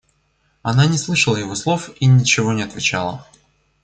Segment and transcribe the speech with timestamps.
[0.63, 3.27] Она не слышала его слов и ничего не отвечала.